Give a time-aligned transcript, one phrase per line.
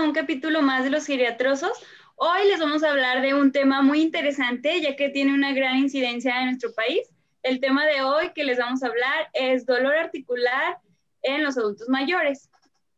[0.00, 1.72] a un capítulo más de los geriatrosos.
[2.16, 5.76] Hoy les vamos a hablar de un tema muy interesante, ya que tiene una gran
[5.76, 7.02] incidencia en nuestro país.
[7.42, 10.78] El tema de hoy que les vamos a hablar es dolor articular
[11.20, 12.48] en los adultos mayores.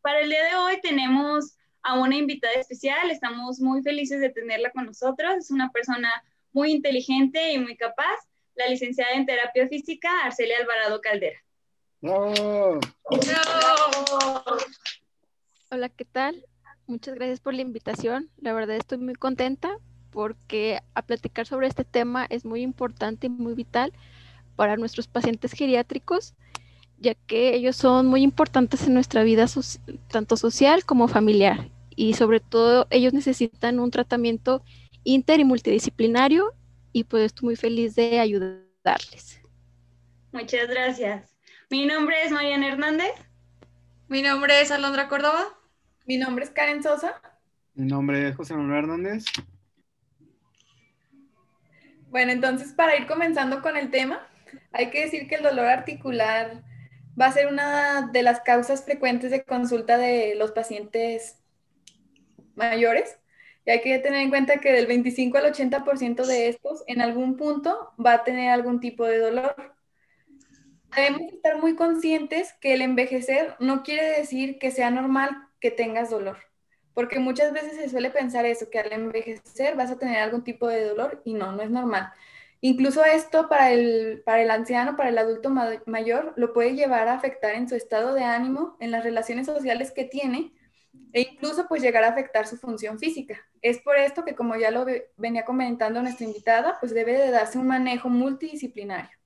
[0.01, 4.71] Para el día de hoy tenemos a una invitada especial, estamos muy felices de tenerla
[4.71, 5.35] con nosotros.
[5.39, 6.09] Es una persona
[6.53, 8.17] muy inteligente y muy capaz,
[8.55, 11.39] la licenciada en terapia física, Arcelia Alvarado Caldera.
[15.71, 16.47] Hola, ¿qué tal?
[16.87, 18.29] Muchas gracias por la invitación.
[18.41, 19.79] La verdad estoy muy contenta
[20.11, 23.93] porque a platicar sobre este tema es muy importante y muy vital
[24.57, 26.35] para nuestros pacientes geriátricos,
[26.99, 29.47] ya que ellos son muy importantes en nuestra vida
[30.09, 34.63] tanto social como familiar y sobre todo ellos necesitan un tratamiento
[35.05, 36.55] inter y multidisciplinario
[36.93, 39.41] y pues estoy muy feliz de ayudarles.
[40.33, 41.35] Muchas gracias.
[41.71, 43.13] Mi nombre es Mariana Hernández.
[44.09, 45.59] Mi nombre es Alondra Córdoba.
[46.05, 47.21] Mi nombre es Karen Sosa.
[47.75, 49.25] Mi nombre es José Manuel Hernández.
[52.11, 54.27] Bueno, entonces para ir comenzando con el tema,
[54.73, 56.65] hay que decir que el dolor articular
[57.19, 61.39] va a ser una de las causas frecuentes de consulta de los pacientes
[62.57, 63.17] mayores.
[63.65, 67.37] Y hay que tener en cuenta que del 25 al 80% de estos en algún
[67.37, 69.55] punto va a tener algún tipo de dolor.
[70.97, 76.11] Debemos estar muy conscientes que el envejecer no quiere decir que sea normal que tengas
[76.11, 76.39] dolor,
[76.93, 80.67] porque muchas veces se suele pensar eso, que al envejecer vas a tener algún tipo
[80.67, 82.13] de dolor y no, no es normal.
[82.61, 85.51] Incluso esto para el, para el anciano, para el adulto
[85.87, 89.93] mayor, lo puede llevar a afectar en su estado de ánimo, en las relaciones sociales
[89.93, 90.53] que tiene
[91.13, 93.41] e incluso pues llegar a afectar su función física.
[93.63, 94.85] Es por esto que como ya lo
[95.17, 99.17] venía comentando nuestra invitada, pues debe de darse un manejo multidisciplinario.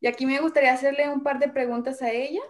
[0.00, 2.42] Y aquí me gustaría hacerle un par de preguntas a ella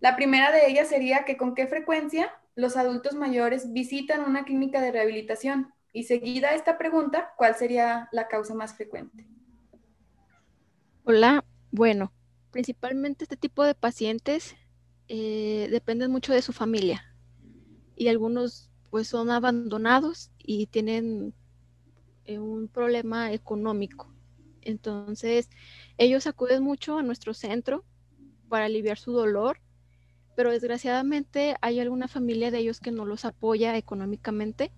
[0.00, 4.80] la primera de ellas sería que con qué frecuencia los adultos mayores visitan una clínica
[4.80, 9.26] de rehabilitación y seguida esta pregunta, ¿cuál sería la causa más frecuente?
[11.04, 12.12] Hola, bueno,
[12.50, 14.56] principalmente este tipo de pacientes
[15.08, 17.14] eh, dependen mucho de su familia
[17.96, 21.34] y algunos pues son abandonados y tienen
[22.24, 24.12] eh, un problema económico.
[24.62, 25.50] Entonces,
[25.98, 27.84] ellos acuden mucho a nuestro centro
[28.48, 29.60] para aliviar su dolor
[30.36, 34.70] pero desgraciadamente hay alguna familia de ellos que no los apoya económicamente.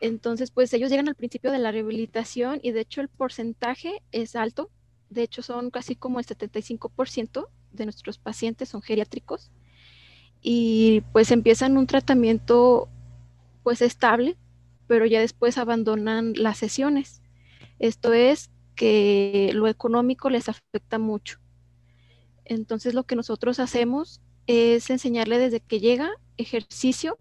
[0.00, 4.34] Entonces, pues ellos llegan al principio de la rehabilitación y de hecho el porcentaje es
[4.36, 4.70] alto.
[5.10, 9.50] De hecho, son casi como el 75% de nuestros pacientes son geriátricos
[10.42, 12.88] y pues empiezan un tratamiento
[13.62, 14.36] pues estable,
[14.88, 17.22] pero ya después abandonan las sesiones.
[17.78, 21.38] Esto es que lo económico les afecta mucho.
[22.44, 27.18] Entonces lo que nosotros hacemos es enseñarle desde que llega ejercicio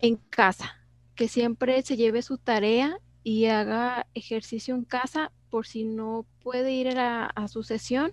[0.00, 0.76] en casa,
[1.14, 6.72] que siempre se lleve su tarea y haga ejercicio en casa por si no puede
[6.72, 8.12] ir a, su sesión,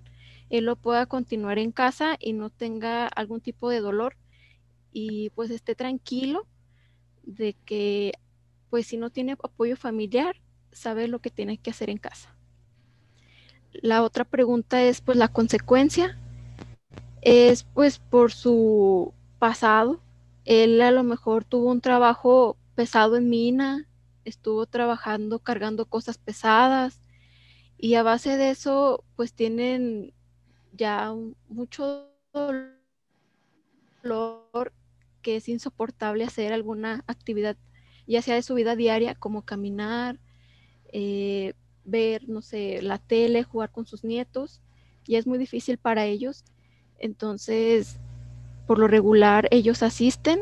[0.49, 4.15] él lo pueda continuar en casa y no tenga algún tipo de dolor
[4.93, 6.45] y pues esté tranquilo
[7.23, 8.13] de que
[8.69, 10.35] pues si no tiene apoyo familiar,
[10.71, 12.35] sabe lo que tiene que hacer en casa.
[13.73, 16.17] La otra pregunta es pues la consecuencia.
[17.21, 19.99] Es pues por su pasado.
[20.45, 23.87] Él a lo mejor tuvo un trabajo pesado en mina,
[24.25, 26.99] estuvo trabajando cargando cosas pesadas
[27.77, 30.13] y a base de eso pues tienen
[30.73, 31.13] ya
[31.47, 32.81] mucho dolor
[35.21, 37.57] que es insoportable hacer alguna actividad,
[38.07, 40.19] ya sea de su vida diaria como caminar,
[40.91, 41.53] eh,
[41.85, 44.61] ver, no sé, la tele, jugar con sus nietos,
[45.05, 46.43] y es muy difícil para ellos.
[46.99, 47.99] Entonces,
[48.67, 50.41] por lo regular, ellos asisten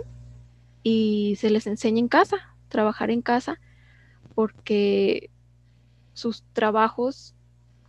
[0.83, 3.59] y se les enseña en casa, trabajar en casa,
[4.35, 5.29] porque
[6.13, 7.35] sus trabajos,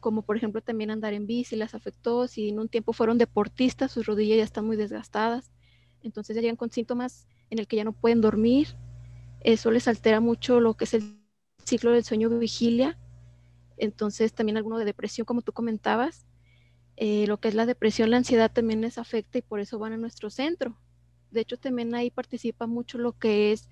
[0.01, 3.93] como por ejemplo también andar en bici, las afectó, si en un tiempo fueron deportistas,
[3.93, 5.51] sus rodillas ya están muy desgastadas,
[6.03, 8.69] entonces ya llegan con síntomas en el que ya no pueden dormir,
[9.41, 11.19] eso les altera mucho lo que es el
[11.65, 12.97] ciclo del sueño vigilia
[13.81, 16.27] entonces también alguno de depresión, como tú comentabas,
[16.97, 19.95] eh, lo que es la depresión, la ansiedad también les afecta y por eso van
[19.95, 20.77] a nuestro centro.
[21.31, 23.71] De hecho, también ahí participa mucho lo que es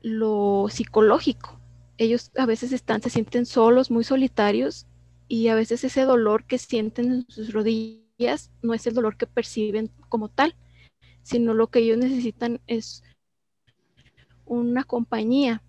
[0.00, 1.60] lo psicológico.
[1.98, 4.86] Ellos a veces están, se sienten solos, muy solitarios
[5.28, 9.26] y a veces ese dolor que sienten en sus rodillas no es el dolor que
[9.26, 10.54] perciben como tal,
[11.22, 13.02] sino lo que ellos necesitan es
[14.44, 15.62] una compañía,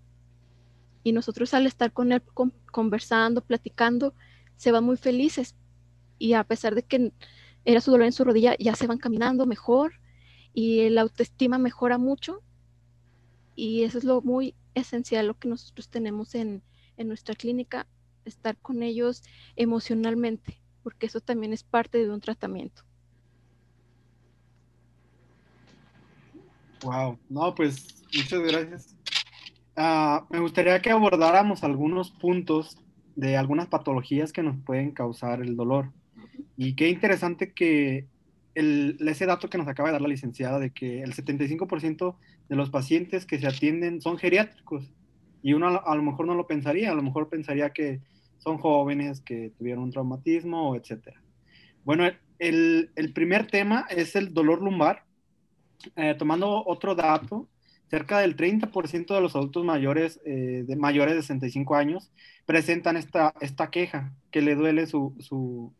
[1.08, 2.22] y nosotros al estar con él
[2.70, 4.14] conversando, platicando,
[4.56, 5.54] se van muy felices
[6.18, 7.12] y a pesar de que
[7.64, 9.94] era su dolor en su rodilla, ya se van caminando mejor
[10.52, 12.42] y la autoestima mejora mucho
[13.54, 16.62] y eso es lo muy esencial, lo que nosotros tenemos en,
[16.98, 17.86] en nuestra clínica,
[18.26, 19.22] estar con ellos
[19.56, 22.82] emocionalmente, porque eso también es parte de un tratamiento.
[26.82, 28.97] Wow, no, pues muchas gracias.
[29.80, 32.76] Ah, me gustaría que abordáramos algunos puntos
[33.14, 35.92] de algunas patologías que nos pueden causar el dolor.
[36.56, 38.08] Y qué interesante que
[38.56, 42.16] el, ese dato que nos acaba de dar la licenciada de que el 75%
[42.48, 44.90] de los pacientes que se atienden son geriátricos.
[45.44, 48.00] Y uno a, lo mejor no lo pensaría, a lo mejor pensaría que
[48.38, 51.14] son jóvenes que tuvieron un traumatismo, etc.
[51.84, 52.10] Bueno,
[52.40, 55.04] el, primer tema es el dolor lumbar.
[55.94, 57.48] Eh, tomando otro dato,
[57.90, 62.10] cerca del 30% de los adultos mayores, eh, de mayores de 65 años
[62.46, 65.72] presentan esta, esta queja, que le duele su, su,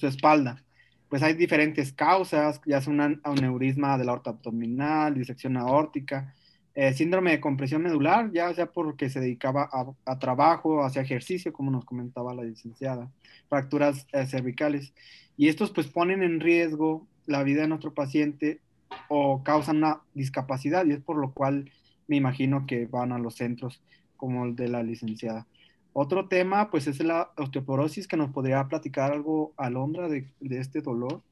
[0.00, 0.62] espalda.
[1.08, 6.34] Pues hay diferentes causas, ya sea un aneurisma de la aorta abdominal, disección aórtica,
[6.74, 9.70] eh, síndrome de compresión medular, ya sea porque se dedicaba
[10.04, 13.10] a, trabajo, hacia ejercicio, como nos comentaba la licenciada,
[13.48, 14.92] fracturas eh, cervicales.
[15.36, 18.60] Y estos pues ponen en riesgo la vida de nuestro paciente
[19.08, 21.70] o causan una discapacidad y es por lo cual
[22.08, 23.80] me imagino que van a los centros
[24.16, 25.46] como el de la licenciada.
[25.92, 30.82] Otro tema, pues, es la osteoporosis, que nos podría platicar algo, Alondra, de, de este
[30.82, 31.22] dolor.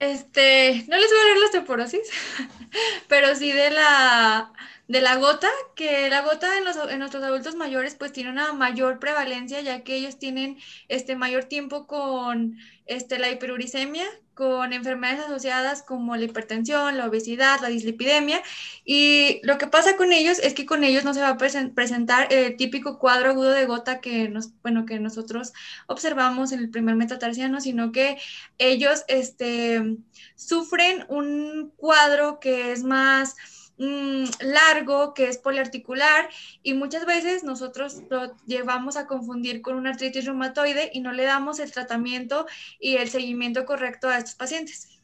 [0.00, 2.10] Este, no les voy a hablar de la osteoporosis,
[3.08, 4.52] pero sí de la,
[4.90, 8.52] de la gota, que la gota en, los, en, nuestros adultos mayores pues tiene una
[8.54, 10.58] mayor prevalencia, ya que ellos tienen
[10.88, 12.56] este mayor tiempo con
[12.86, 14.04] este, la hiperuricemia,
[14.34, 18.42] con enfermedades asociadas como la hipertensión, la obesidad, la dislipidemia.
[18.84, 22.26] Y lo que pasa con ellos es que con ellos no se va a presentar
[22.32, 25.52] el típico cuadro agudo de gota que, nos, bueno, que nosotros
[25.86, 28.18] observamos en el primer metatarsiano, sino que
[28.58, 29.98] ellos este,
[30.34, 33.36] sufren un cuadro que es más
[33.82, 36.28] Mm, largo, que es poliarticular,
[36.62, 41.24] y muchas veces nosotros lo llevamos a confundir con una artritis reumatoide y no le
[41.24, 42.44] damos el tratamiento
[42.78, 45.00] y el seguimiento correcto a estos pacientes.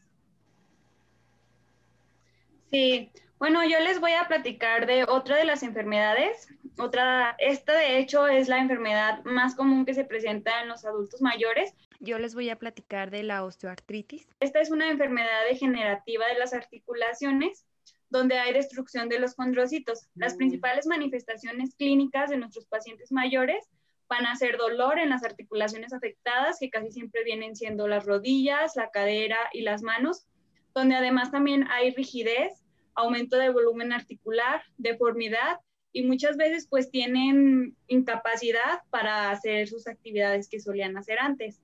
[2.71, 6.47] Sí, bueno, yo les voy a platicar de otra de las enfermedades.
[6.77, 11.23] Otra, esta de hecho es la enfermedad más común que se presenta en los adultos
[11.23, 11.75] mayores.
[12.01, 14.29] Yo les voy a platicar de la osteoartritis.
[14.41, 17.66] Esta es una enfermedad degenerativa de las articulaciones
[18.11, 20.09] donde hay destrucción de los condrocitos.
[20.15, 20.39] Las mm.
[20.39, 23.69] principales manifestaciones clínicas de nuestros pacientes mayores
[24.09, 28.77] van a ser dolor en las articulaciones afectadas, que casi siempre vienen siendo las rodillas,
[28.77, 30.27] la cadera y las manos,
[30.75, 32.65] donde además también hay rigidez,
[32.95, 35.59] aumento de volumen articular, deformidad
[35.93, 41.61] y muchas veces pues tienen incapacidad para hacer sus actividades que solían hacer antes.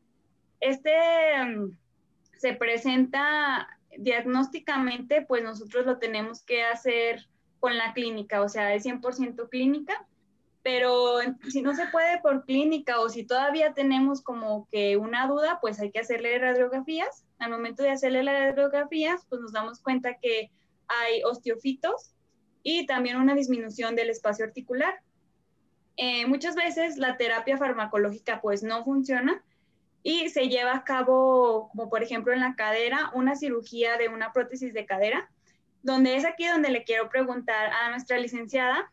[0.61, 0.93] Este
[1.45, 1.77] mm,
[2.38, 3.69] se presenta
[3.99, 7.29] diagnósticamente, pues nosotros lo tenemos que hacer
[7.61, 10.06] con la clínica, o sea, es 100% clínica,
[10.62, 11.19] pero
[11.49, 15.81] si no se puede por clínica o si todavía tenemos como que una duda, pues
[15.81, 17.25] hay que hacerle radiografías.
[17.39, 20.50] Al momento de hacerle las radiografías, pues nos damos cuenta que
[20.87, 22.15] hay osteofitos
[22.62, 25.00] y también una disminución del espacio articular.
[25.97, 29.45] Eh, muchas veces la terapia farmacológica pues no funciona,
[30.02, 34.32] y se lleva a cabo, como por ejemplo en la cadera, una cirugía de una
[34.32, 35.30] prótesis de cadera,
[35.82, 38.92] donde es aquí donde le quiero preguntar a nuestra licenciada,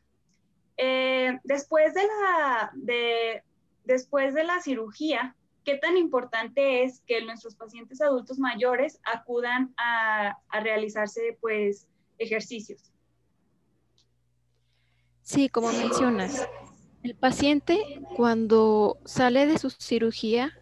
[0.78, 3.44] eh, después, de la, de,
[3.84, 5.36] después de la cirugía,
[5.66, 11.88] ¿qué tan importante es que nuestros pacientes adultos mayores acudan a, a realizarse pues
[12.18, 12.92] ejercicios?
[15.22, 16.48] Sí, como mencionas,
[17.04, 20.59] el paciente cuando sale de su cirugía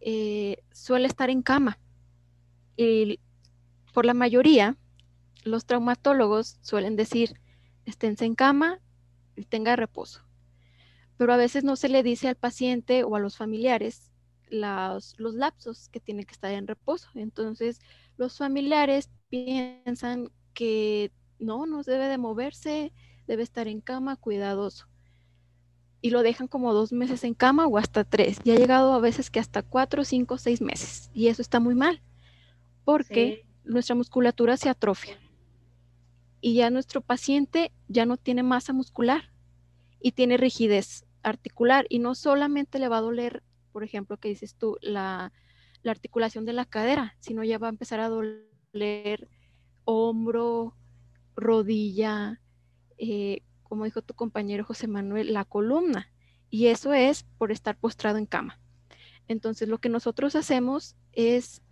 [0.00, 1.78] eh, suele estar en cama.
[2.76, 3.20] Y
[3.92, 4.76] por la mayoría,
[5.44, 7.40] los traumatólogos suelen decir,
[7.84, 8.80] esténse en cama
[9.36, 10.22] y tenga reposo.
[11.16, 14.12] Pero a veces no se le dice al paciente o a los familiares
[14.50, 17.08] los, los lapsos que tiene que estar en reposo.
[17.14, 17.80] Entonces,
[18.16, 22.92] los familiares piensan que no, no debe de moverse,
[23.26, 24.88] debe estar en cama cuidadoso
[26.00, 28.38] y lo dejan como dos meses en cama o hasta tres.
[28.44, 31.10] Y ha llegado a veces que hasta cuatro, cinco, seis meses.
[31.12, 32.00] Y eso está muy mal,
[32.84, 35.18] porque nuestra musculatura se atrofia.
[36.40, 39.32] Y ya nuestro paciente ya no tiene masa muscular
[40.00, 41.86] y tiene rigidez articular.
[41.88, 45.32] Y no solamente le va a doler, por ejemplo, que dices tú, la,
[45.82, 49.28] la articulación de la cadera, sino ya va a empezar a doler
[49.84, 50.76] hombro,
[51.34, 52.40] rodilla,
[52.98, 56.10] eh, como dijo tu compañero José Manuel, la columna.
[56.50, 58.58] Y eso es por estar postrado en cama.
[59.28, 61.62] Entonces, lo que nosotros hacemos es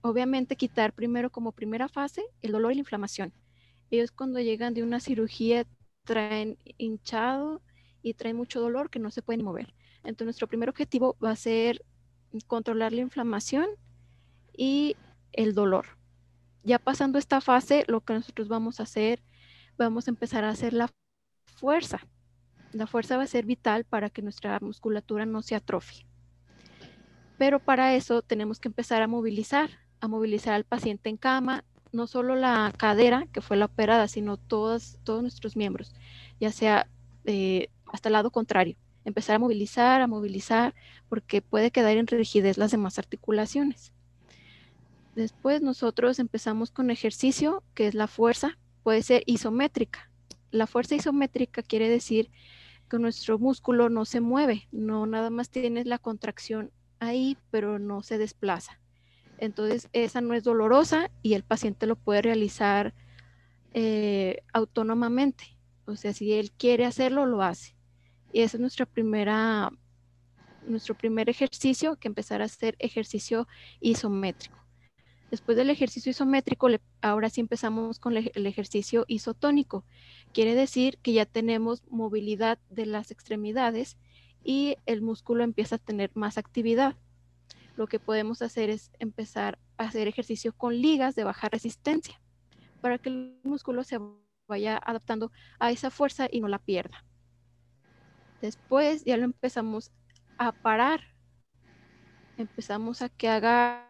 [0.00, 3.32] obviamente quitar primero como primera fase el dolor y la inflamación.
[3.90, 5.66] Ellos cuando llegan de una cirugía
[6.04, 7.62] traen hinchado
[8.02, 9.74] y traen mucho dolor que no se pueden mover.
[10.02, 11.84] Entonces nuestro primer objetivo va a ser
[12.46, 13.66] controlar la inflamación
[14.56, 14.96] y
[15.32, 15.86] el dolor.
[16.64, 19.22] Ya pasando esta fase, lo que nosotros vamos a hacer,
[19.76, 20.88] vamos a empezar a hacer la
[21.62, 22.00] fuerza.
[22.72, 26.04] La fuerza va a ser vital para que nuestra musculatura no se atrofie.
[27.38, 32.08] Pero para eso tenemos que empezar a movilizar, a movilizar al paciente en cama, no
[32.08, 35.94] solo la cadera, que fue la operada, sino todos, todos nuestros miembros,
[36.40, 36.88] ya sea
[37.26, 38.76] eh, hasta el lado contrario.
[39.04, 40.74] Empezar a movilizar, a movilizar,
[41.08, 43.92] porque puede quedar en rigidez las demás articulaciones.
[45.14, 50.11] Después nosotros empezamos con ejercicio, que es la fuerza, puede ser isométrica.
[50.52, 52.30] La fuerza isométrica quiere decir
[52.88, 58.02] que nuestro músculo no se mueve, no nada más tienes la contracción ahí, pero no
[58.02, 58.78] se desplaza.
[59.38, 62.94] Entonces, esa no es dolorosa y el paciente lo puede realizar
[63.72, 65.56] eh, autónomamente.
[65.86, 67.74] O sea, si él quiere hacerlo, lo hace.
[68.32, 69.68] Y ese es nuestro primer
[71.28, 73.48] ejercicio, que empezar a hacer ejercicio
[73.80, 74.61] isométrico.
[75.32, 76.68] Después del ejercicio isométrico,
[77.00, 79.86] ahora sí empezamos con el ejercicio isotónico.
[80.34, 83.96] Quiere decir que ya tenemos movilidad de las extremidades
[84.44, 86.98] y el músculo empieza a tener más actividad.
[87.76, 92.20] Lo que podemos hacer es empezar a hacer ejercicio con ligas de baja resistencia
[92.82, 93.98] para que el músculo se
[94.46, 97.06] vaya adaptando a esa fuerza y no la pierda.
[98.42, 99.92] Después ya lo empezamos
[100.36, 101.00] a parar.
[102.36, 103.88] Empezamos a que haga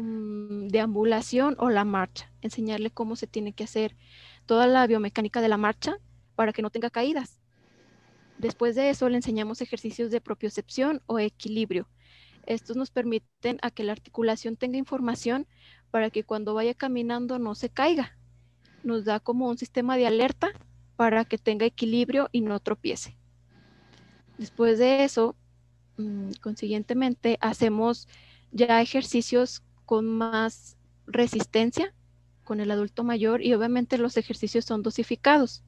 [0.00, 3.96] deambulación o la marcha, enseñarle cómo se tiene que hacer
[4.46, 5.96] toda la biomecánica de la marcha
[6.34, 7.40] para que no tenga caídas.
[8.38, 11.88] Después de eso le enseñamos ejercicios de propiocepción o equilibrio.
[12.44, 15.46] Estos nos permiten a que la articulación tenga información
[15.90, 18.18] para que cuando vaya caminando no se caiga.
[18.82, 20.50] Nos da como un sistema de alerta
[20.96, 23.16] para que tenga equilibrio y no tropiece.
[24.38, 25.36] Después de eso,
[25.98, 28.08] mm, consiguientemente, hacemos
[28.50, 31.94] ya ejercicios con más resistencia
[32.44, 35.64] con el adulto mayor y obviamente los ejercicios son dosificados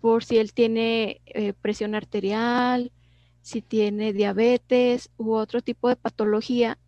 [0.00, 2.92] por si él tiene eh, presión arterial,
[3.42, 6.78] si tiene diabetes u otro tipo de patología,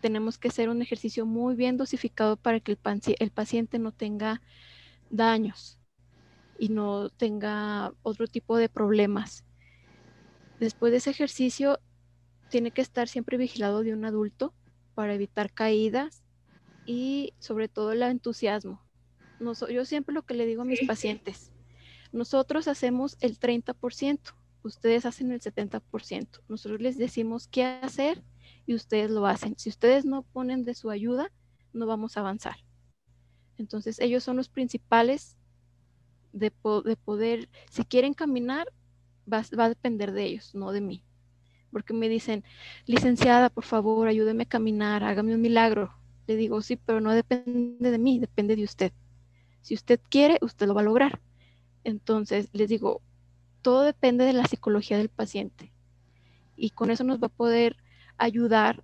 [0.00, 2.78] tenemos que hacer un ejercicio muy bien dosificado para que el,
[3.18, 4.40] el paciente no tenga
[5.10, 5.78] daños
[6.58, 9.44] y no tenga otro tipo de problemas.
[10.60, 11.80] Después de ese ejercicio,
[12.48, 14.54] tiene que estar siempre vigilado de un adulto
[14.96, 16.22] para evitar caídas
[16.86, 18.80] y sobre todo el entusiasmo.
[19.70, 21.52] yo siempre lo que le digo a mis pacientes,
[22.12, 26.40] nosotros hacemos el 30%, ustedes hacen el 70%.
[26.48, 28.24] Nosotros les decimos qué hacer
[28.64, 29.54] y ustedes lo hacen.
[29.58, 31.30] Si ustedes no ponen de su ayuda,
[31.74, 32.56] no vamos a avanzar.
[33.58, 35.36] Entonces ellos son los principales
[36.32, 38.72] de, poder, si quieren caminar,
[39.30, 41.04] va a depender de ellos, no de mí
[41.76, 42.42] porque me dicen,
[42.86, 45.92] licenciada, por favor, ayúdeme a caminar, hágame un milagro.
[46.26, 48.92] Le digo, sí, pero no depende de mí, depende de usted.
[49.60, 51.20] Si usted quiere, usted lo va a lograr.
[51.84, 53.02] Entonces, les digo,
[53.60, 55.70] todo depende de la psicología del paciente.
[56.56, 57.76] Y con eso nos va a poder
[58.16, 58.82] ayudar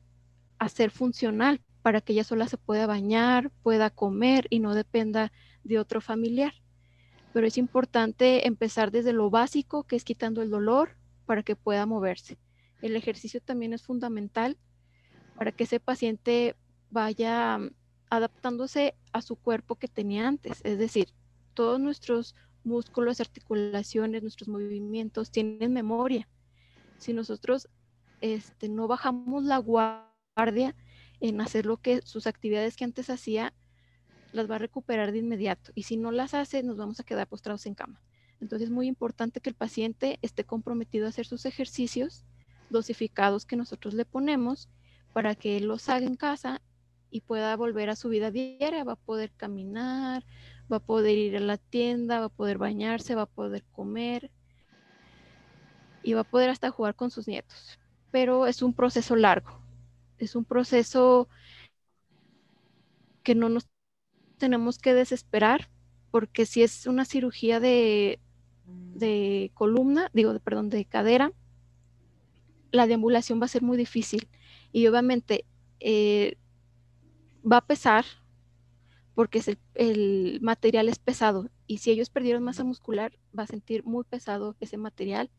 [0.59, 5.33] a ser funcional para que ella sola se pueda bañar, pueda comer y no dependa
[5.65, 6.53] de otro familiar.
[7.33, 11.87] Pero es importante empezar desde lo básico, que es quitando el dolor, para que pueda
[11.87, 12.37] moverse
[12.83, 14.59] el ejercicio también es fundamental
[15.37, 16.57] para que ese paciente
[16.91, 17.71] vaya mm,
[18.11, 20.61] adaptándose a su cuerpo que tenía antes.
[20.65, 21.09] Es decir,
[21.55, 22.35] todos nuestros
[22.65, 26.29] músculos, articulaciones, nuestros movimientos tienen memoria.
[26.99, 27.69] Si nosotros
[28.21, 30.77] este, no bajamos la guardia
[31.21, 33.55] en hacer lo que sus actividades que antes hacía,
[34.33, 35.73] las va a recuperar de inmediato.
[35.75, 38.01] Y si no las hace, nos vamos a quedar postrados en cama.
[38.41, 42.25] Entonces es muy importante que el paciente esté comprometido a hacer sus ejercicios
[42.73, 44.69] dosificados que nosotros le ponemos
[45.13, 46.61] para que él los haga en casa
[47.11, 50.25] y pueda volver a su vida diaria, va a poder caminar,
[50.73, 54.31] va a poder ir a la tienda, va a poder bañarse, va a poder comer
[56.03, 57.79] y va a poder hasta jugar con sus nietos.
[58.11, 59.61] Pero es un proceso largo,
[60.19, 61.29] es un proceso
[63.23, 63.69] que no nos
[64.39, 65.69] tenemos que desesperar
[66.11, 68.21] porque si es una cirugía de,
[68.67, 71.33] de columna, digo, perdón, de cadera,
[72.73, 74.29] la deambulación va a ser muy difícil
[74.73, 75.45] y obviamente
[75.79, 76.37] eh,
[77.51, 78.05] va a pesar
[79.15, 79.43] porque
[79.75, 84.57] el, material es pesado y si ellos perdieron masa muscular va a sentir muy pesado
[84.61, 85.31] ese material.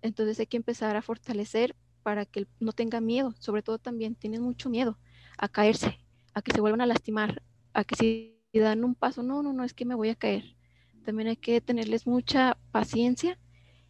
[0.00, 4.42] Entonces hay que empezar a fortalecer para que no tenga miedo, sobre todo también tienen
[4.42, 4.98] mucho miedo
[5.36, 5.98] a caerse,
[6.34, 7.42] a que se vuelvan a lastimar,
[7.74, 10.56] a que si dan un paso, no, no, no, es que me voy a caer.
[11.04, 13.38] También hay que tenerles mucha paciencia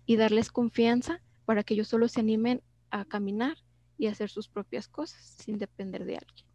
[0.07, 3.57] y darles confianza para que ellos solo se animen a caminar
[3.99, 6.47] y hacer sus propias cosas sin depender de alguien.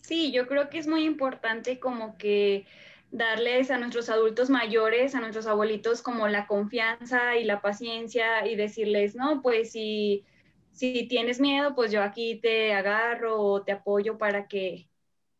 [0.00, 2.66] Sí, yo creo que es muy importante como que
[3.10, 8.56] darles a nuestros adultos mayores, a nuestros abuelitos, como la confianza y la paciencia y
[8.56, 10.24] decirles, no, pues si,
[10.72, 14.88] si tienes miedo, pues yo aquí te agarro o te apoyo para que,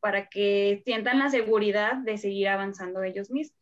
[0.00, 3.61] para que sientan la seguridad de seguir avanzando ellos mismos.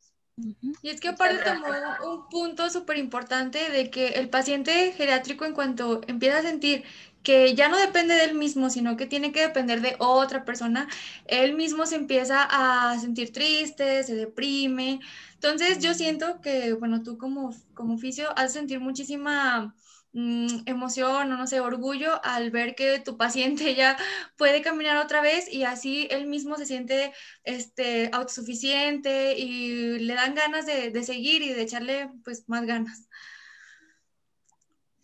[0.83, 1.67] Y es que aparte tomó
[2.11, 6.85] un punto súper importante de que el paciente geriátrico en cuanto empieza a sentir
[7.23, 10.89] que ya no depende de él mismo, sino que tiene que depender de otra persona,
[11.27, 15.01] él mismo se empieza a sentir triste, se deprime.
[15.35, 19.75] Entonces yo siento que, bueno, tú como, como oficio has de sentir muchísima
[20.13, 23.97] mm, emoción o no sé, orgullo al ver que tu paciente ya
[24.37, 27.13] puede caminar otra vez y así él mismo se siente
[27.45, 33.09] este, autosuficiente y le dan ganas de, de seguir y de echarle pues más ganas.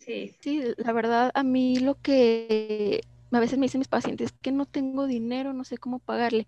[0.07, 0.63] Sí.
[0.77, 4.65] la verdad, a mí lo que a veces me dicen mis pacientes es que no
[4.65, 6.47] tengo dinero, no sé cómo pagarle.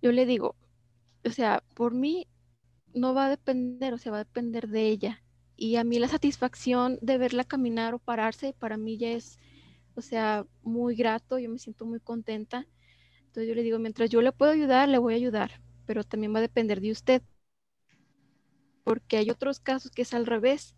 [0.00, 0.56] Yo le digo,
[1.22, 2.26] o sea, por mí
[2.94, 5.22] no va a depender, o sea, va a depender de ella.
[5.58, 9.38] Y a mí la satisfacción de verla caminar o pararse, para mí ya es,
[9.94, 12.66] o sea, muy grato, yo me siento muy contenta.
[13.26, 16.32] Entonces yo le digo, mientras yo le puedo ayudar, le voy a ayudar, pero también
[16.34, 17.22] va a depender de usted.
[18.84, 20.76] Porque hay otros casos que es al revés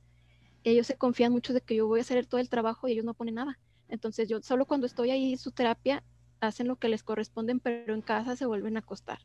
[0.65, 3.05] ellos se confían mucho de que yo voy a hacer todo el trabajo y ellos
[3.05, 3.59] no ponen nada.
[3.89, 6.05] Entonces yo solo cuando estoy ahí en su terapia
[6.41, 9.21] hacen lo que les corresponde, pero en casa se vuelven a acostar.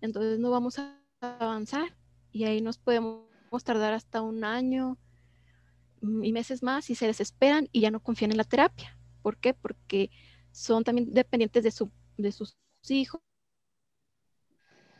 [0.00, 1.96] Entonces no vamos a avanzar
[2.30, 3.27] y ahí nos podemos
[3.64, 4.98] tardar hasta un año
[6.00, 8.96] mm, y meses más y se desesperan y ya no confían en la terapia.
[9.22, 9.54] ¿Por qué?
[9.54, 10.10] Porque
[10.52, 12.56] son también dependientes de, su, de sus
[12.88, 13.20] hijos,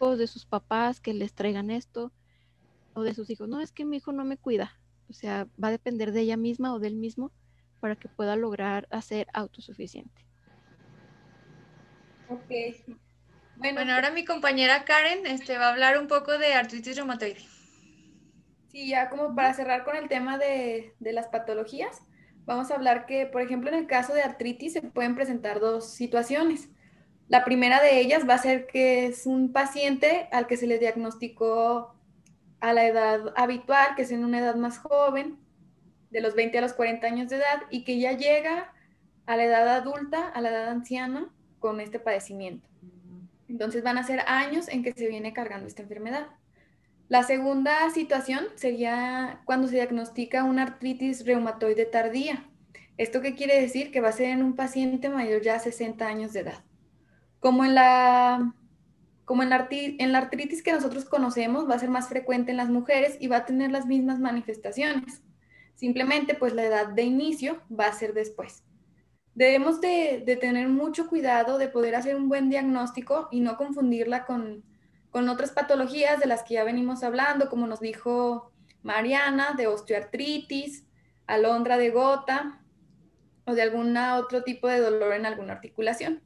[0.00, 2.12] de sus papás que les traigan esto,
[2.94, 3.48] o de sus hijos.
[3.48, 4.78] No, es que mi hijo no me cuida.
[5.08, 7.32] O sea, va a depender de ella misma o del mismo
[7.80, 10.26] para que pueda lograr hacer autosuficiente.
[12.28, 12.50] Ok.
[13.56, 17.40] Bueno, ahora mi compañera Karen este, va a hablar un poco de artritis reumatoide.
[18.68, 22.02] Sí, ya como para cerrar con el tema de, de las patologías,
[22.44, 25.90] vamos a hablar que, por ejemplo, en el caso de artritis se pueden presentar dos
[25.90, 26.68] situaciones.
[27.28, 30.78] La primera de ellas va a ser que es un paciente al que se le
[30.78, 31.94] diagnosticó
[32.61, 35.38] a la edad habitual, que es en una edad más joven,
[36.11, 38.72] de los 20 a los 40 años de edad, y que ya llega
[39.26, 41.28] a la edad adulta, a la edad anciana,
[41.59, 42.68] con este padecimiento.
[43.48, 46.28] Entonces van a ser años en que se viene cargando esta enfermedad.
[47.08, 52.44] La segunda situación sería cuando se diagnostica una artritis reumatoide tardía.
[52.98, 53.90] ¿Esto qué quiere decir?
[53.90, 56.64] Que va a ser en un paciente mayor ya a 60 años de edad.
[57.40, 58.54] Como en la
[59.28, 63.18] como en la, artritis que nosotros conocemos, va a ser más frecuente en las mujeres
[63.20, 65.22] y va a tener las mismas manifestaciones.
[65.74, 68.64] Simplemente, pues la edad de inicio va a ser después.
[69.34, 74.64] Debemos de, tener mucho cuidado de poder hacer un buen diagnóstico y no confundirla con,
[75.10, 80.84] con otras patologías de las que ya venimos hablando, como nos dijo Mariana, de osteoartritis,
[81.26, 82.60] alondra de gota
[83.44, 86.22] o de algún otro tipo de dolor en alguna articulación.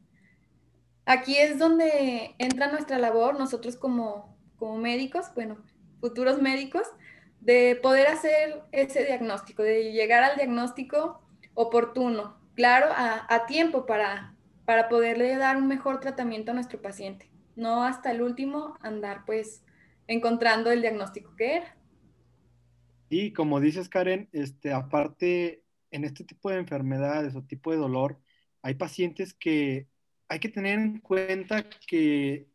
[1.05, 5.59] Aquí es donde entra nuestra labor, nosotros como, como médicos, bueno,
[6.01, 6.87] futuros médicos,
[7.41, 11.21] de poder hacer ese diagnóstico, de llegar al diagnóstico
[11.55, 17.85] oportuno, claro, a, tiempo para, para poderle dar un mejor tratamiento a nuestro paciente, no
[17.85, 19.65] hasta el último andar pues
[20.07, 21.77] encontrando el diagnóstico que era.
[23.09, 28.19] Y como dices, Karen, este, aparte, en este tipo de enfermedades o tipo de dolor,
[28.63, 29.87] hay pacientes que
[30.29, 32.47] hay que tener en cuenta que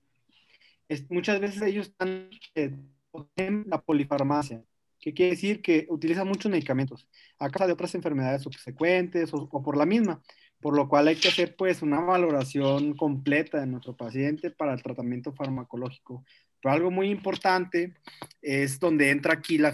[1.10, 2.92] muchas veces ellos están en
[3.36, 4.64] eh, la polifarmacia,
[5.00, 7.08] que quiere decir que utilizan muchos medicamentos
[7.38, 10.24] a causa de otras enfermedades subsecuentes o, por la misma,
[10.60, 14.82] por lo cual hay que hacer pues una valoración completa de nuestro paciente para el
[14.82, 16.26] tratamiento farmacológico.
[16.62, 17.94] Pero algo muy importante
[18.42, 19.72] es donde entra aquí la,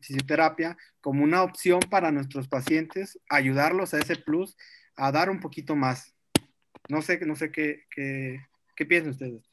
[0.00, 4.56] fisioterapia como una opción para nuestros pacientes, ayudarlos a ese plus,
[4.96, 6.14] a dar un poquito más.
[6.88, 9.50] No sé, no sé qué, qué, piensan ustedes.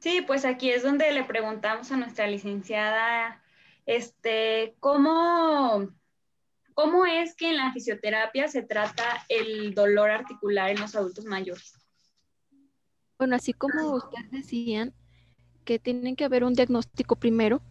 [0.00, 3.42] Sí, pues aquí es donde le preguntamos a nuestra licenciada,
[3.86, 5.94] este, ¿cómo,
[6.74, 11.74] ¿cómo es que en la fisioterapia se trata el dolor articular en los adultos mayores?
[13.18, 14.92] Bueno, así como ustedes decían
[15.64, 17.62] que tienen que haber un diagnóstico primero,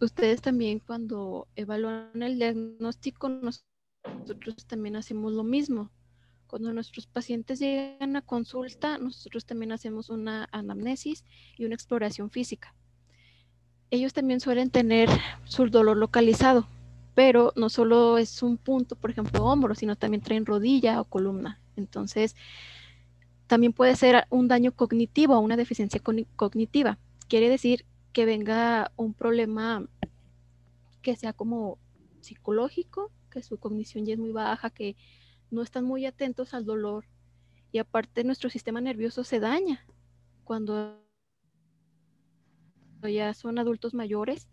[0.00, 3.64] ustedes también cuando evalúan el diagnóstico nos
[4.20, 5.90] nosotros también hacemos lo mismo.
[6.46, 11.24] Cuando nuestros pacientes llegan a consulta, nosotros también hacemos una anamnesis
[11.56, 12.74] y una exploración física.
[13.90, 15.08] Ellos también suelen tener
[15.44, 16.66] su dolor localizado,
[17.14, 21.60] pero no solo es un punto, por ejemplo, hombro, sino también traen rodilla o columna.
[21.76, 22.34] Entonces,
[23.46, 26.00] también puede ser un daño cognitivo o una deficiencia
[26.36, 26.98] cognitiva.
[27.28, 29.86] Quiere decir que venga un problema
[31.02, 31.78] que sea como
[32.20, 34.96] psicológico, que su cognición ya es muy baja, que
[35.50, 37.04] no están muy atentos al dolor
[37.70, 39.84] y aparte nuestro sistema nervioso se daña
[40.44, 41.00] cuando
[43.02, 44.48] ya son adultos mayores.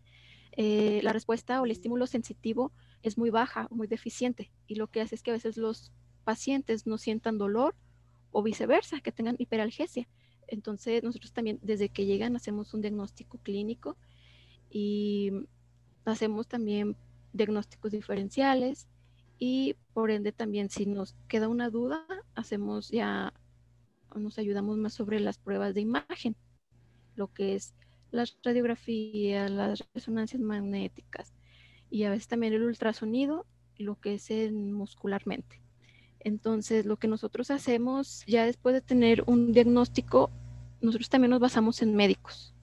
[0.53, 2.71] Eh, la respuesta o el estímulo sensitivo
[3.03, 5.91] es muy baja, muy deficiente y lo que hace es que a veces los
[6.23, 7.75] pacientes no sientan dolor
[8.31, 10.07] o viceversa, que tengan hiperalgesia.
[10.47, 13.97] Entonces nosotros también desde que llegan hacemos un diagnóstico clínico
[14.69, 15.31] y
[16.05, 16.97] hacemos también
[17.33, 18.87] diagnósticos diferenciales
[19.37, 23.33] y por ende también si nos queda una duda, hacemos ya,
[24.15, 26.35] nos ayudamos más sobre las pruebas de imagen,
[27.15, 27.73] lo que es
[28.11, 31.33] las radiografías, las resonancias magnéticas
[31.89, 33.45] y a veces también el ultrasonido,
[33.77, 35.61] lo que es muscularmente.
[36.19, 40.29] Entonces, lo que nosotros hacemos ya después de tener un diagnóstico,
[40.79, 42.53] nosotros también nos basamos en médicos.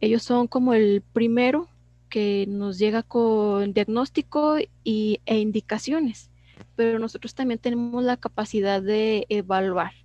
[0.00, 1.68] Ellos son como el primero
[2.10, 6.30] que nos llega con diagnóstico y, e indicaciones,
[6.76, 10.03] pero nosotros también tenemos la capacidad de evaluar.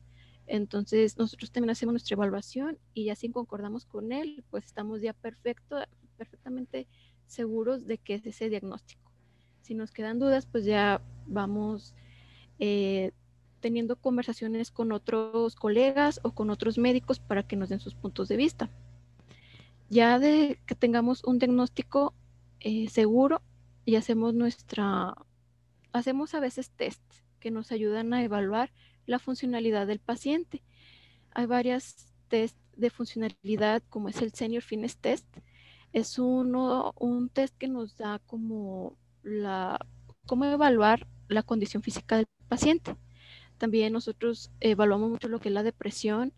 [0.49, 5.13] Entonces, nosotros también hacemos nuestra evaluación y ya si concordamos con él, pues estamos ya
[5.13, 5.77] perfecto,
[6.17, 6.87] perfectamente
[7.27, 9.11] seguros de que es ese diagnóstico.
[9.61, 11.93] Si nos quedan dudas, pues ya vamos
[12.57, 13.11] eh,
[13.59, 18.27] teniendo conversaciones con otros colegas o con otros médicos para que nos den sus puntos
[18.27, 18.71] de vista.
[19.87, 22.15] Ya de que tengamos un diagnóstico
[22.59, 23.43] eh, seguro
[23.85, 25.13] y hacemos nuestra,
[25.91, 27.03] hacemos a veces test
[27.39, 28.71] que nos ayudan a evaluar
[29.09, 30.61] la funcionalidad del paciente.
[31.31, 35.25] Hay varias test de funcionalidad como es el Senior Fitness Test.
[35.91, 39.79] Es uno, un test que nos da como la,
[40.27, 42.95] cómo evaluar la condición física del paciente.
[43.57, 46.33] También nosotros evaluamos mucho lo que es la depresión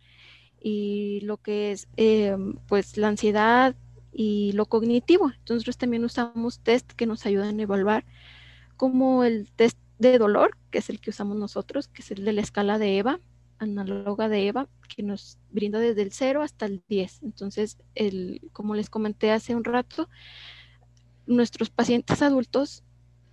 [0.60, 3.76] y lo que es eh, pues la ansiedad
[4.14, 5.32] y lo cognitivo.
[5.40, 8.06] Entonces también usamos test que nos ayudan a evaluar
[8.78, 12.34] como el test de dolor, que es el que usamos nosotros, que es el de
[12.34, 13.20] la escala de EVA,
[13.60, 17.22] análoga de EVA, que nos brinda desde el 0 hasta el 10.
[17.24, 20.10] Entonces, el, como les comenté hace un rato,
[21.28, 22.84] nuestros pacientes adultos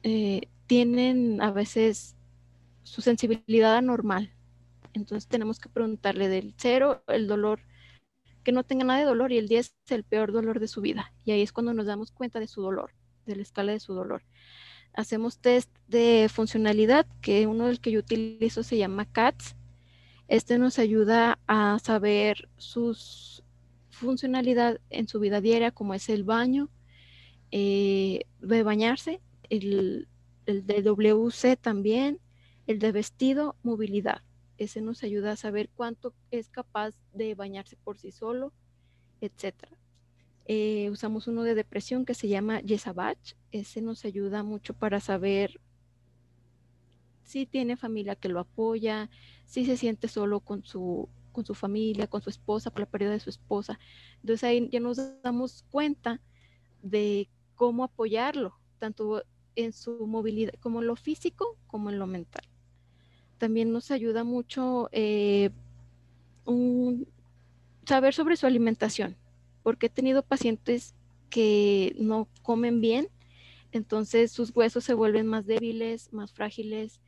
[0.02, 2.16] eh, tienen a veces
[2.82, 4.30] su sensibilidad anormal.
[4.92, 7.60] Entonces tenemos que preguntarle del cero el dolor,
[8.44, 10.82] que no tenga nada de dolor, y el 10 es el peor dolor de su
[10.82, 11.12] vida.
[11.24, 12.90] Y ahí es cuando nos damos cuenta de su dolor,
[13.24, 14.22] de la escala de su dolor.
[14.94, 19.54] Hacemos test de funcionalidad, que uno del que yo utilizo se llama CATS.
[20.26, 22.96] Este nos ayuda a saber su
[23.90, 26.68] funcionalidad en su vida diaria, como es el baño,
[27.50, 30.08] eh, de bañarse, el,
[30.46, 32.20] el de WC también,
[32.66, 34.22] el de vestido, movilidad.
[34.58, 38.52] Ese nos ayuda a saber cuánto es capaz de bañarse por sí solo,
[39.20, 39.54] etc.
[40.48, 43.36] Eh, usamos uno de depresión que se llama Yesabach.
[43.52, 45.60] Ese nos ayuda mucho para saber
[47.22, 49.08] si tiene familia que lo apoya,
[49.44, 53.12] si se siente solo con su, con su familia, con su esposa, por la pérdida
[53.12, 53.78] de su esposa.
[54.22, 56.20] Entonces ahí ya nos damos cuenta
[56.82, 59.22] de cómo apoyarlo, tanto
[59.54, 62.48] en su movilidad, como en lo físico como en lo mental
[63.38, 65.50] también nos ayuda mucho eh,
[67.86, 69.16] saber sobre su alimentación,
[69.68, 70.94] porque he tenido pacientes
[71.28, 73.08] que no comen bien,
[73.70, 77.02] entonces sus huesos se vuelven más débiles, más frágiles,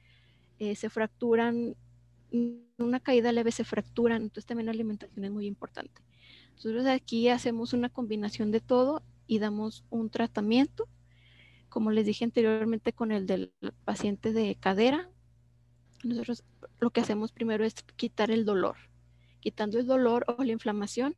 [0.59, 1.75] eh, se fracturan,
[2.77, 6.03] una caída leve se fracturan, entonces también la alimentación es muy importante.
[6.57, 10.87] Nosotros aquí hacemos una combinación de todo y damos un tratamiento,
[11.71, 13.55] como les dije anteriormente con el del
[13.87, 15.09] paciente de cadera,
[16.05, 16.45] nosotros
[16.79, 18.77] lo que hacemos primero es quitar el dolor.
[19.41, 21.17] Quitando el dolor o la inflamación,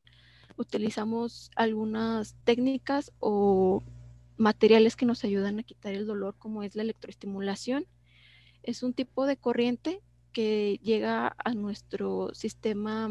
[0.62, 3.82] utilizamos algunas técnicas o
[4.36, 7.86] materiales que nos ayudan a quitar el dolor, como es la electroestimulación.
[8.62, 10.00] Es un tipo de corriente
[10.32, 13.08] que llega a nuestro sistema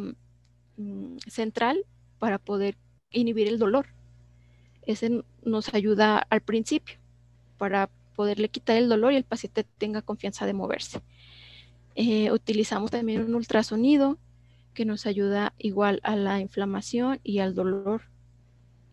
[0.78, 1.86] mm, central
[2.20, 2.78] para poder
[3.12, 3.88] inhibir el dolor.
[4.84, 6.98] Ese nos ayuda al principio
[7.58, 11.02] para poderle quitar el dolor y el paciente tenga confianza de moverse.
[11.96, 14.18] Eh, utilizamos también un ultrasonido
[14.74, 18.04] que nos ayuda igual a la inflamación y al dolor.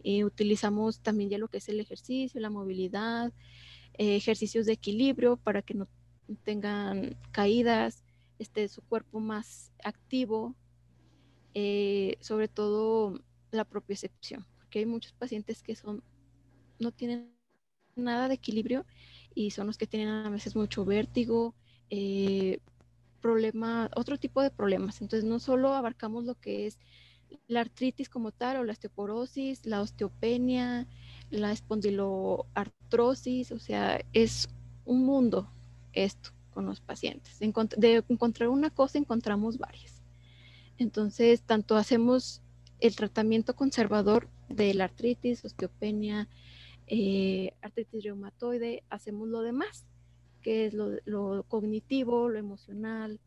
[0.02, 3.32] Eh, utilizamos también ya lo que es el ejercicio, la movilidad,
[3.94, 5.88] eh, ejercicios de equilibrio para que no
[6.44, 8.04] tengan caídas,
[8.38, 10.54] este, su cuerpo más activo,
[11.54, 16.02] eh, sobre todo la propia excepción, porque hay muchos pacientes que son,
[16.78, 17.32] no tienen
[17.96, 18.86] nada de equilibrio
[19.34, 21.54] y son los que tienen a veces mucho vértigo,
[23.18, 25.00] eh, problema, otro tipo de problemas.
[25.00, 26.78] Entonces no solo abarcamos lo que es
[27.46, 30.86] la artritis como tal o la osteoporosis, la osteopenia,
[31.30, 34.48] la espondiloartrosis, o sea, es
[34.84, 35.50] un mundo
[35.92, 37.38] esto con los pacientes.
[37.38, 40.02] De encontrar una cosa encontramos varias.
[40.78, 42.42] Entonces, tanto hacemos
[42.80, 46.28] el tratamiento conservador de la artritis, osteopenia,
[46.86, 49.84] eh, artritis reumatoide, hacemos lo demás,
[50.42, 53.20] que es lo, cognitivo, lo emocional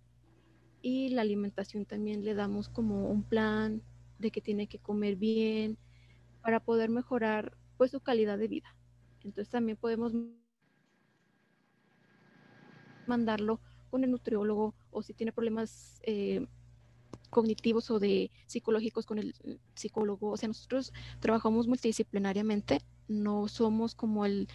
[0.82, 3.82] y la alimentación también le damos como un plan
[4.20, 5.78] de que tiene que comer bien
[6.42, 8.76] para poder mejorar pues su calidad de vida.
[9.24, 10.14] Entonces también podemos
[13.08, 16.48] mandarlo con el nutriólogo o si tiene problemas eh,
[17.30, 19.34] cognitivos o de psicológicos con el
[19.76, 20.32] psicólogo.
[20.32, 24.48] O sea, nosotros trabajamos multidisciplinariamente, no somos como el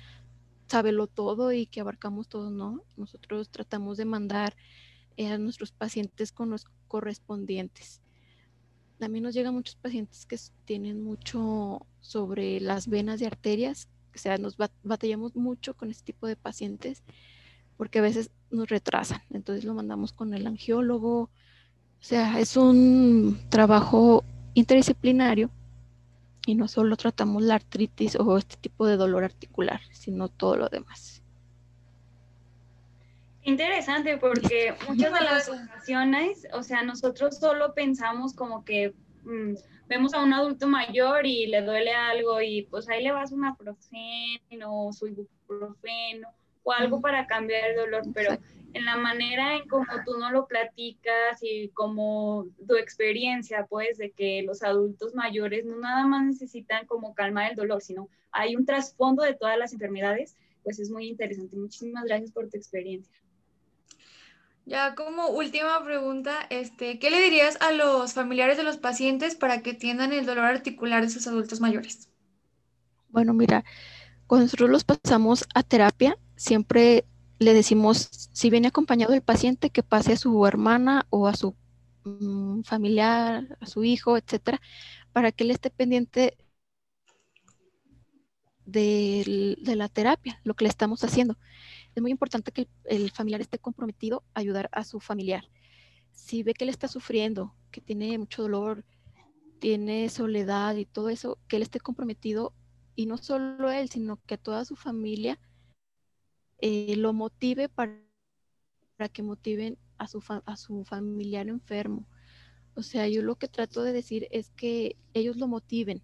[0.67, 2.83] sábelo todo y que abarcamos todo, no.
[2.97, 4.57] Nosotros tratamos de mandar
[5.17, 8.01] eh, a nuestros pacientes con los correspondientes.
[8.99, 14.39] También nos llegan muchos pacientes que tienen mucho sobre las venas y arterias, o sea,
[14.39, 17.03] nos batallamos mucho con este tipo de pacientes
[17.77, 21.31] porque a veces nos retrasan, entonces lo mandamos con el angiólogo, o
[22.01, 24.25] sea, es un trabajo
[24.55, 25.51] interdisciplinario
[26.47, 30.69] y no solo tratamos la artritis o este tipo de dolor articular, sino todo lo
[30.69, 31.23] demás.
[33.43, 39.55] Interesante porque muchas de las ocasiones, o sea, nosotros solo pensamos como que mm,
[39.89, 43.57] vemos a un adulto mayor y le duele algo y pues ahí le vas una
[43.57, 46.29] profeno, su ibuprofeno
[46.63, 48.37] o algo para cambiar el dolor, pero
[48.77, 54.11] en la manera en cómo tú no lo platicas y como tu experiencia, pues, de
[54.11, 58.67] que los adultos mayores no nada más necesitan como calmar el dolor, sino hay un
[58.67, 61.57] trasfondo de todas las enfermedades, pues es muy interesante.
[61.57, 63.17] Muchísimas gracias por tu experiencia.
[64.67, 69.62] Ya como última pregunta, este, ¿qué le dirías a los familiares de los pacientes para
[69.62, 72.11] que atiendan el dolor articular de sus adultos mayores?
[73.09, 73.65] Bueno, mira,
[74.27, 77.07] cuando nosotros los pasamos a terapia, siempre
[77.38, 81.55] le decimos, si viene acompañado el paciente, que pase a su hermana o a su
[82.05, 84.61] mm, familiar, a su hijo, etcétera,
[85.12, 86.37] para que él esté pendiente
[88.64, 91.37] de, de la terapia, lo que le estamos haciendo
[91.96, 95.49] es muy importante que el, familiar esté comprometido a ayudar a su familiar.
[96.12, 98.85] Si ve que él está sufriendo, que tiene mucho dolor,
[99.61, 102.53] tiene soledad y todo eso, que él esté comprometido
[102.94, 105.40] y no solo él, sino que toda su familia
[106.59, 108.01] eh, lo motive para,
[108.97, 112.07] para, que motiven a su, a su familiar enfermo.
[112.75, 116.03] O sea, yo lo que trato de decir es que ellos lo motiven,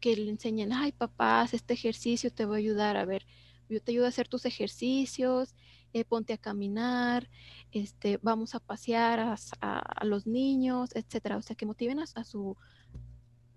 [0.00, 3.26] que le enseñen, ay papá, este ejercicio, te voy a ayudar a ver
[3.68, 5.54] yo te ayudo a hacer tus ejercicios,
[5.92, 7.28] eh, ponte a caminar,
[7.72, 9.20] este, vamos a pasear
[9.60, 11.36] a, los niños, etcétera.
[11.36, 12.56] O sea, que motiven a, su,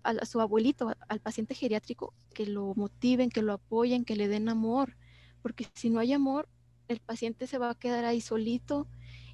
[0.04, 4.50] a, su abuelito, al paciente geriátrico, que lo motiven, que lo apoyen, que le den
[4.50, 4.98] amor,
[5.42, 6.48] porque si no hay amor,
[6.88, 8.88] el paciente se va a quedar ahí solito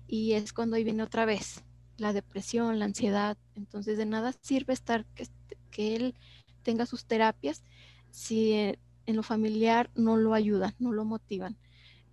[0.07, 1.63] y es cuando ahí viene otra vez
[1.97, 3.37] la depresión, la ansiedad.
[3.55, 5.27] Entonces, de nada sirve estar que,
[5.71, 6.15] que él
[6.63, 7.63] tenga sus terapias
[8.11, 11.57] si eh, en lo familiar no lo ayudan, no lo motivan.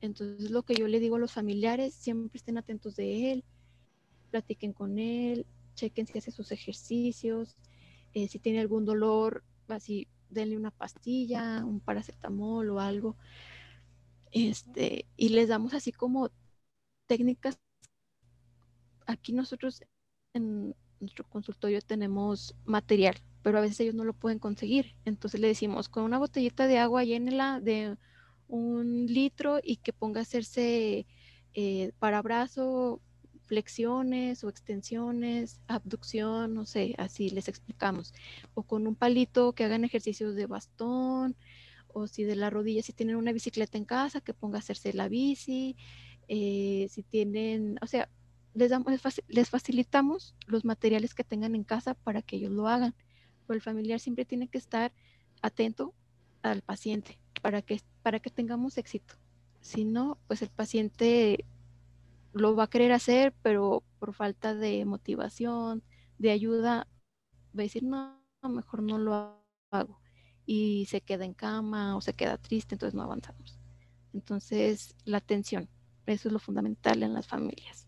[0.01, 3.45] Entonces lo que yo le digo a los familiares, siempre estén atentos de él,
[4.31, 7.57] platiquen con él, chequen si hace sus ejercicios,
[8.13, 13.17] eh, si tiene algún dolor, así denle una pastilla, un paracetamol o algo.
[14.35, 16.31] Este, y les damos así como
[17.07, 17.59] técnicas.
[19.07, 19.83] Aquí nosotros
[20.35, 24.97] en nuestro consultorio tenemos material pero a veces ellos no lo pueden conseguir.
[25.05, 27.97] Entonces le decimos, con una botellita de agua llénela de
[28.49, 31.07] un litro y que ponga a hacerse
[31.53, 33.03] eh, para brazo,
[33.43, 38.15] flexiones o extensiones, abducción, no sé, así les explicamos.
[38.55, 41.37] O con un palito que hagan ejercicios de bastón,
[41.95, 44.93] o si de la rodilla, si tienen una bicicleta en casa, que ponga a hacerse
[44.93, 45.77] la bici,
[46.29, 48.09] eh, si tienen, o sea,
[48.55, 48.93] les, damos,
[49.29, 52.95] les facilitamos los materiales que tengan en casa para que ellos lo hagan
[53.53, 54.93] el familiar siempre tiene que estar
[55.43, 55.93] atento
[56.43, 59.15] al paciente para que, para que tengamos éxito.
[59.61, 61.45] Si no, pues el paciente
[62.33, 65.83] lo va a querer hacer, pero por falta de motivación,
[66.19, 66.89] de ayuda,
[67.57, 70.01] va a decir, no, mejor no lo hago.
[70.47, 73.59] Y se queda en cama o se queda triste, entonces no avanzamos.
[74.13, 75.69] Entonces, la atención,
[76.07, 77.87] Eso es lo fundamental en las familias.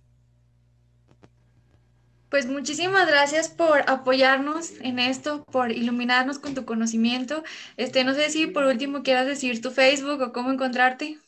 [2.30, 7.44] Pues muchísimas gracias por apoyarnos en esto, por iluminarnos con tu conocimiento.
[7.76, 11.18] Este, no sé si por último quieras decir tu Facebook o cómo encontrarte.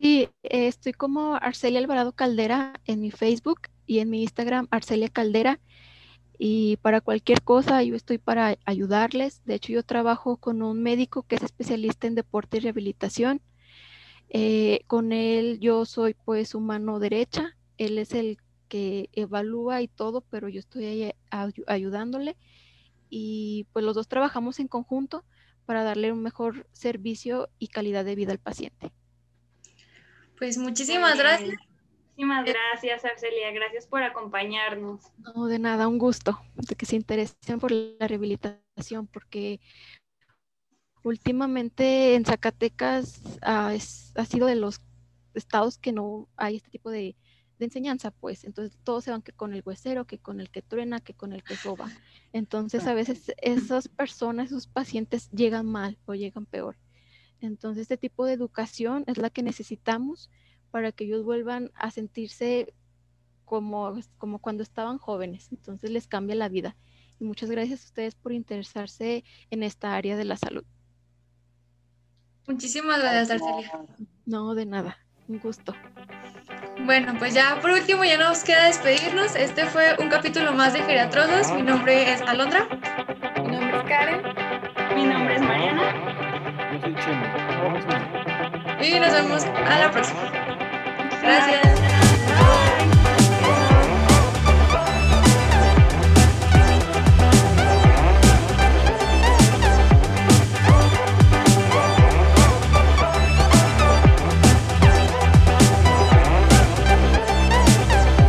[0.00, 5.08] Sí, eh, estoy como Arcelia Alvarado Caldera en mi Facebook y en mi Instagram Arcelia
[5.08, 5.60] Caldera.
[6.38, 9.42] Y para cualquier cosa yo estoy para ayudarles.
[9.44, 13.40] De hecho, yo trabajo con un médico que es especialista en deporte y rehabilitación.
[14.30, 17.56] Eh, con él yo soy pues su mano derecha.
[17.78, 21.12] Él es el que evalúa y todo, pero yo estoy ahí
[21.66, 22.36] ayudándole.
[23.10, 25.24] Y pues los dos trabajamos en conjunto
[25.66, 28.92] para darle un mejor servicio y calidad de vida al paciente.
[30.36, 31.54] Pues muchísimas gracias.
[32.16, 33.50] Muchísimas gracias, Arcelia.
[33.50, 35.00] Gracias por acompañarnos.
[35.18, 39.60] No, de nada, un gusto de que se interesen por la rehabilitación, porque
[41.02, 43.74] últimamente en Zacatecas ah,
[44.14, 44.80] ha sido de los
[45.34, 47.16] estados que no hay este tipo de,
[47.58, 48.44] enseñanza, pues.
[48.44, 51.32] Entonces todos se van que con el huesero, que con el que truena, que con
[51.32, 51.90] el que soba.
[52.32, 56.76] Entonces a veces esas personas, esos pacientes llegan mal o llegan peor.
[57.40, 60.30] Entonces, este tipo de educación es la que necesitamos
[60.74, 62.74] para que ellos vuelvan a sentirse
[63.44, 65.46] como, como cuando estaban jóvenes.
[65.52, 66.74] Entonces, les cambia la vida.
[67.20, 70.64] Y muchas gracias a ustedes por interesarse en esta área de la salud.
[72.48, 73.70] Muchísimas gracias, Arcelia.
[74.26, 74.98] No, de nada.
[75.28, 75.74] Un gusto.
[76.84, 79.36] Bueno, pues ya por último ya nos queda despedirnos.
[79.36, 81.52] Este fue un capítulo más de Geriatrosos.
[81.54, 82.66] Mi nombre es Alondra.
[83.44, 84.22] Mi nombre es Karen.
[84.96, 86.72] Mi nombre es Mariana.
[86.72, 87.44] Yo soy Chema.
[88.82, 90.43] Y nos vemos a la próxima.
[91.24, 91.93] Gracias.